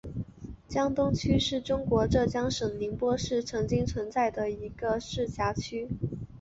[0.67, 5.87] 江东区是中国浙江省宁波市曾经存在的一个市辖区。